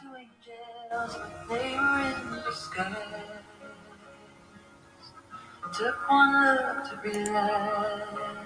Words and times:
two 0.00 0.14
angels, 0.16 1.16
they 1.48 1.76
were 1.76 2.00
in 2.00 2.42
disguise. 2.44 2.96
It 5.66 5.72
took 5.74 6.10
one 6.10 6.32
look 6.32 6.84
to 6.88 6.94
realize. 7.04 8.40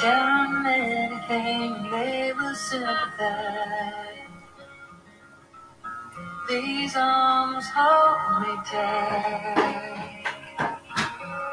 Tell 0.00 0.26
them 0.26 0.66
anything, 0.66 1.72
and 1.76 1.92
they 1.92 2.32
will 2.32 2.54
sympathize. 2.54 4.28
These 6.48 6.96
arms 6.96 7.64
hold 7.74 8.42
me 8.42 8.54
tight. 8.66 10.24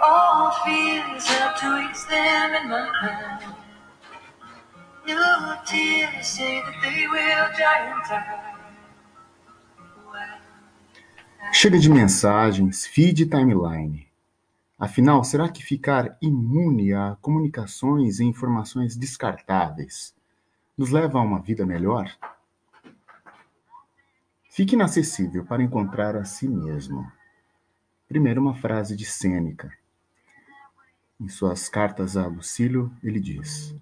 All 0.04 0.52
fears 0.66 1.26
help 1.28 1.56
to 1.58 1.90
ease 1.90 2.06
them 2.08 2.56
in 2.56 2.70
my 2.70 2.90
mind. 3.02 3.63
Your 5.06 5.58
tears 5.66 6.28
say 6.28 6.62
that 6.62 6.82
they 6.82 7.08
will 7.08 7.52
dry 7.56 7.92
in 7.92 8.02
time. 8.08 8.54
Chega 11.52 11.78
de 11.78 11.90
mensagens, 11.90 12.86
feed 12.86 13.22
e 13.22 13.26
timeline. 13.26 14.08
Afinal, 14.80 15.24
será 15.24 15.50
que 15.50 15.64
ficar 15.64 16.18
imune 16.22 16.94
a 16.94 17.18
comunicações 17.22 18.20
e 18.20 18.24
informações 18.24 18.96
descartáveis 18.96 20.16
nos 20.78 20.90
leva 20.90 21.20
a 21.20 21.22
uma 21.22 21.42
vida 21.42 21.66
melhor? 21.66 22.10
Fique 24.50 24.76
inacessível 24.76 25.46
para 25.46 25.64
encontrar 25.64 26.16
a 26.16 26.24
si 26.24 26.48
mesmo. 26.48 27.12
Primeiro, 28.08 28.42
uma 28.42 28.56
frase 28.56 28.96
de 28.96 29.06
Sêneca. 29.06 29.72
Em 31.20 31.28
suas 31.28 31.68
cartas 31.70 32.16
a 32.18 32.26
Lucílio, 32.28 32.92
ele 33.04 33.20
diz: 33.20 33.76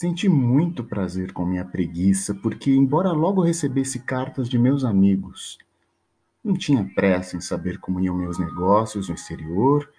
Senti 0.00 0.30
muito 0.30 0.82
prazer 0.82 1.30
com 1.30 1.44
minha 1.44 1.62
preguiça, 1.62 2.34
porque, 2.34 2.70
embora 2.70 3.12
logo 3.12 3.42
recebesse 3.42 3.98
cartas 3.98 4.48
de 4.48 4.58
meus 4.58 4.82
amigos, 4.82 5.58
não 6.42 6.54
tinha 6.54 6.90
pressa 6.94 7.36
em 7.36 7.40
saber 7.42 7.78
como 7.78 8.00
iam 8.00 8.16
meus 8.16 8.38
negócios 8.38 9.10
no 9.10 9.14
exterior 9.14 9.92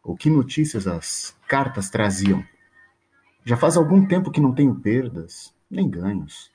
ou 0.00 0.16
que 0.16 0.30
notícias 0.30 0.86
as 0.86 1.36
cartas 1.48 1.90
traziam. 1.90 2.46
Já 3.44 3.56
faz 3.56 3.76
algum 3.76 4.06
tempo 4.06 4.30
que 4.30 4.40
não 4.40 4.54
tenho 4.54 4.76
perdas, 4.76 5.52
nem 5.68 5.90
ganhos. 5.90 6.52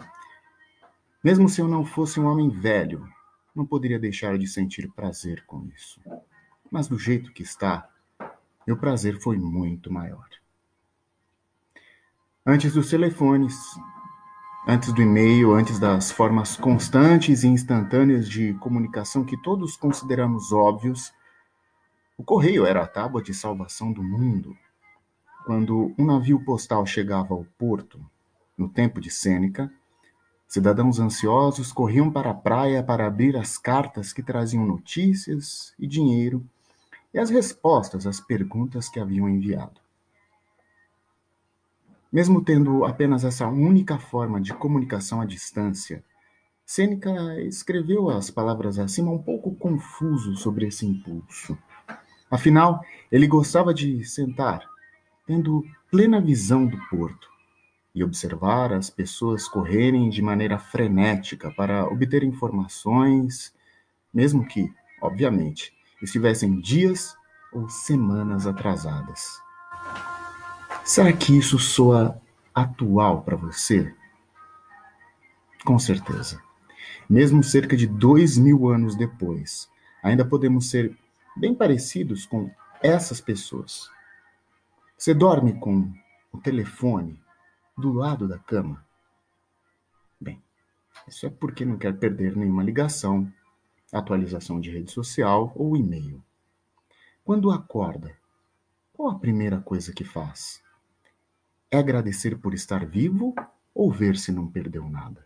Mesmo 1.21 1.49
se 1.49 1.59
eu 1.59 1.67
não 1.67 1.83
fosse 1.83 2.21
um 2.21 2.25
homem 2.25 2.49
velho, 2.49 3.05
não 3.53 3.65
poderia 3.65 3.99
deixar 3.99 4.37
de 4.37 4.47
sentir 4.47 4.89
prazer 4.95 5.43
com 5.45 5.67
isso. 5.75 5.99
Mas 6.71 6.87
do 6.87 6.97
jeito 6.97 7.33
que 7.33 7.43
está, 7.43 7.85
meu 8.65 8.77
prazer 8.77 9.19
foi 9.19 9.37
muito 9.37 9.91
maior. 9.91 10.25
Antes 12.45 12.73
dos 12.73 12.89
telefones, 12.89 13.55
antes 14.67 14.91
do 14.91 15.01
e-mail, 15.01 15.53
antes 15.53 15.79
das 15.79 16.11
formas 16.11 16.57
constantes 16.57 17.41
e 17.41 17.47
instantâneas 17.47 18.27
de 18.27 18.53
comunicação 18.55 19.23
que 19.23 19.41
todos 19.41 19.77
consideramos 19.77 20.51
óbvios, 20.51 21.13
o 22.17 22.23
correio 22.23 22.65
era 22.65 22.83
a 22.83 22.87
tábua 22.87 23.23
de 23.23 23.33
salvação 23.33 23.93
do 23.93 24.03
mundo. 24.03 24.57
Quando 25.45 25.95
um 25.97 26.03
navio 26.03 26.37
postal 26.43 26.85
chegava 26.85 27.33
ao 27.33 27.45
porto, 27.57 27.97
no 28.57 28.67
tempo 28.67 28.99
de 28.99 29.09
Sêneca, 29.09 29.71
cidadãos 30.45 30.99
ansiosos 30.99 31.71
corriam 31.71 32.11
para 32.11 32.31
a 32.31 32.35
praia 32.35 32.83
para 32.83 33.07
abrir 33.07 33.37
as 33.37 33.57
cartas 33.57 34.11
que 34.11 34.21
traziam 34.21 34.65
notícias 34.65 35.73
e 35.79 35.87
dinheiro 35.87 36.45
e 37.13 37.19
as 37.19 37.29
respostas 37.29 38.05
às 38.05 38.19
perguntas 38.19 38.89
que 38.89 38.99
haviam 38.99 39.29
enviado. 39.29 39.82
Mesmo 42.13 42.43
tendo 42.43 42.85
apenas 42.85 43.23
essa 43.23 43.47
única 43.47 43.97
forma 43.97 44.39
de 44.39 44.53
comunicação 44.53 45.19
à 45.19 45.25
distância, 45.25 46.03
Sêneca 46.63 47.41
escreveu 47.41 48.07
as 48.07 48.29
palavras 48.29 48.77
acima 48.77 49.11
um 49.11 49.17
pouco 49.17 49.55
confuso 49.55 50.35
sobre 50.35 50.67
esse 50.67 50.85
impulso. 50.85 51.57
Afinal, 52.29 52.85
ele 53.11 53.25
gostava 53.25 53.73
de 53.73 54.05
sentar, 54.05 54.63
tendo 55.25 55.63
plena 55.89 56.21
visão 56.21 56.67
do 56.67 56.77
porto, 56.87 57.27
e 57.95 58.03
observar 58.03 58.73
as 58.73 58.91
pessoas 58.91 59.47
correrem 59.47 60.07
de 60.09 60.21
maneira 60.21 60.59
frenética 60.59 61.51
para 61.51 61.87
obter 61.87 62.23
informações, 62.23 63.53
mesmo 64.13 64.45
que, 64.45 64.71
obviamente, 65.01 65.73
estivessem 65.99 66.59
dias 66.61 67.15
ou 67.51 67.67
semanas 67.69 68.45
atrasadas. 68.45 69.42
Será 70.85 71.13
que 71.13 71.37
isso 71.37 71.57
soa 71.57 72.21
atual 72.53 73.21
para 73.21 73.37
você? 73.37 73.95
Com 75.63 75.79
certeza. 75.79 76.43
Mesmo 77.09 77.41
cerca 77.41 77.77
de 77.77 77.87
dois 77.87 78.37
mil 78.37 78.67
anos 78.67 78.93
depois, 78.93 79.69
ainda 80.03 80.25
podemos 80.25 80.69
ser 80.69 80.93
bem 81.37 81.55
parecidos 81.55 82.25
com 82.25 82.51
essas 82.81 83.21
pessoas. 83.21 83.89
Você 84.97 85.13
dorme 85.13 85.57
com 85.57 85.89
o 86.33 86.37
telefone 86.37 87.17
do 87.77 87.93
lado 87.93 88.27
da 88.27 88.37
cama? 88.37 88.85
Bem, 90.19 90.43
isso 91.07 91.25
é 91.25 91.29
porque 91.29 91.63
não 91.63 91.77
quer 91.77 91.97
perder 91.97 92.35
nenhuma 92.35 92.61
ligação, 92.61 93.31
atualização 93.89 94.59
de 94.59 94.69
rede 94.69 94.91
social 94.91 95.53
ou 95.55 95.77
e-mail. 95.77 96.21
Quando 97.23 97.51
acorda, 97.51 98.13
qual 98.91 99.11
a 99.11 99.19
primeira 99.19 99.61
coisa 99.61 99.93
que 99.93 100.03
faz? 100.03 100.62
É 101.73 101.77
agradecer 101.79 102.37
por 102.37 102.53
estar 102.53 102.85
vivo 102.85 103.33
ou 103.73 103.91
ver 103.91 104.15
se 104.15 104.31
não 104.31 104.45
perdeu 104.45 104.87
nada? 104.87 105.25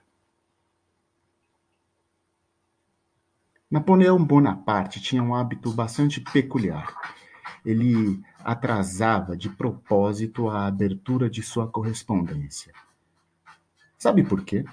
Napoleão 3.70 4.24
Bonaparte 4.24 5.02
tinha 5.02 5.22
um 5.22 5.36
hábito 5.36 5.74
bastante 5.74 6.22
peculiar. 6.22 6.96
Ele 7.66 8.24
atrasava 8.40 9.36
de 9.36 9.50
propósito 9.50 10.48
a 10.48 10.68
abertura 10.68 11.30
de 11.30 11.44
sua 11.44 11.68
correspondência. 11.68 12.72
Sabe 13.98 14.24
por 14.24 14.46
quê? 14.46 14.64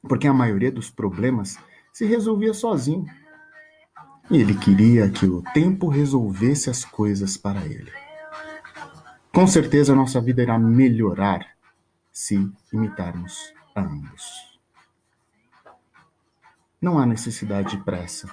Porque 0.00 0.26
a 0.26 0.32
maioria 0.32 0.72
dos 0.72 0.88
problemas 0.88 1.58
se 1.92 2.06
resolvia 2.06 2.54
sozinho. 2.54 3.04
E 4.30 4.38
ele 4.38 4.54
queria 4.56 5.10
que 5.10 5.26
o 5.26 5.42
tempo 5.52 5.88
resolvesse 5.88 6.70
as 6.70 6.86
coisas 6.86 7.36
para 7.36 7.66
ele. 7.66 8.05
Com 9.36 9.46
certeza 9.46 9.94
nossa 9.94 10.18
vida 10.18 10.40
irá 10.40 10.58
melhorar 10.58 11.46
se 12.10 12.50
imitarmos 12.72 13.52
a 13.74 13.82
ambos. 13.82 14.58
Não 16.80 16.98
há 16.98 17.04
necessidade 17.04 17.76
de 17.76 17.84
pressa. 17.84 18.30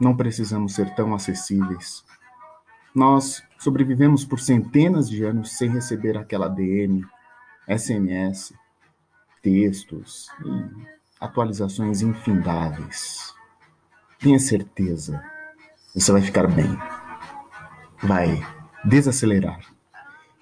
Não 0.00 0.16
precisamos 0.16 0.76
ser 0.76 0.94
tão 0.94 1.12
acessíveis. 1.12 2.04
Nós 2.94 3.42
sobrevivemos 3.58 4.24
por 4.24 4.38
centenas 4.38 5.10
de 5.10 5.24
anos 5.24 5.58
sem 5.58 5.68
receber 5.68 6.16
aquela 6.16 6.46
DM, 6.46 7.04
SMS, 7.66 8.54
textos 9.42 10.28
e 10.46 10.86
atualizações 11.20 12.00
infindáveis. 12.00 13.34
Tenha 14.20 14.38
certeza, 14.38 15.20
você 15.92 16.12
vai 16.12 16.22
ficar 16.22 16.46
bem. 16.46 16.78
Vai 18.00 18.40
desacelerar 18.84 19.81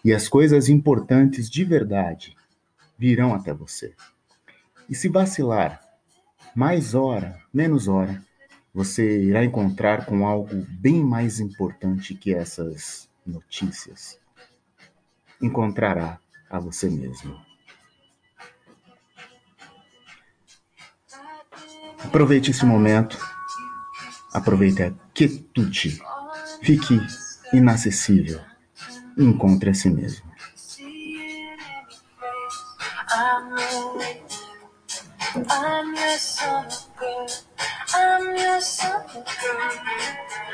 e 0.05 0.13
as 0.13 0.29
coisas 0.29 0.69
importantes 0.69 1.51
de 1.51 1.65
verdade 1.65 2.35
virão 2.99 3.35
até 3.35 3.53
você. 3.53 3.95
E 4.89 4.95
se 4.95 5.09
vacilar, 5.09 5.81
mais 6.55 6.95
hora, 6.95 7.39
menos 7.53 7.87
hora, 7.87 8.23
você 8.73 9.23
irá 9.23 9.45
encontrar 9.45 10.07
com 10.07 10.27
algo 10.27 10.67
bem 10.69 11.05
mais 11.05 11.41
importante 11.41 12.15
que 12.15 12.35
essas 12.35 13.09
notícias. 13.27 14.19
Encontrará 15.41 16.19
a 16.49 16.59
você 16.59 16.89
mesmo. 16.89 17.41
Aproveite 22.05 22.51
esse 22.51 22.65
momento. 22.65 23.19
Aproveite 24.33 24.83
a 24.83 24.93
quietude. 25.15 26.01
Fique 26.63 27.01
inacessível 27.53 28.50
encontre 29.19 29.71
a 29.71 29.75
si 29.75 29.91
mesmo. 29.91 30.31
I'm 35.49 35.95
your 35.95 36.19
summer 36.19 36.69
girl. 36.99 37.27
I'm 37.95 38.37
your 38.37 38.61
summer 38.61 39.25
girl. 39.25 40.50